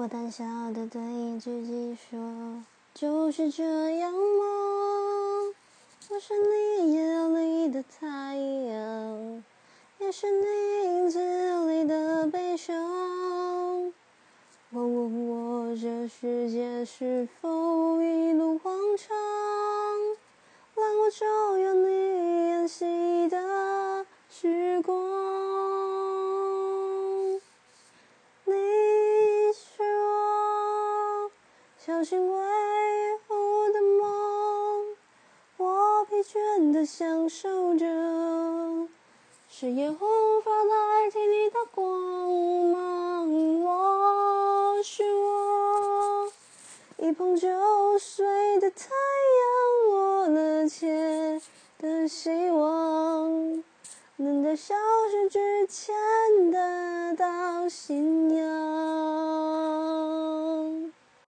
[0.00, 0.98] 我胆小的对
[1.38, 2.62] 自己说，
[2.94, 4.18] 就是这样吗？
[6.08, 9.44] 我是你眼里的太阳，
[9.98, 10.46] 也是你
[10.86, 11.20] 影子
[11.66, 12.74] 里的悲伤。
[14.70, 19.14] 我问我这世界是否一路荒唐，
[20.76, 21.74] 让我照耀
[31.86, 32.36] 小心维
[33.26, 34.96] 护的梦，
[35.56, 37.86] 我疲倦的享受着
[39.48, 41.88] 视野无法代替你的光
[42.66, 43.62] 芒。
[43.64, 46.30] 我是我，
[46.98, 47.48] 一碰就
[47.98, 48.26] 碎
[48.60, 48.90] 的太
[49.40, 51.40] 阳，我热切
[51.78, 53.64] 的希望
[54.16, 54.74] 能在消
[55.10, 55.94] 失之前
[56.50, 58.69] 得到信仰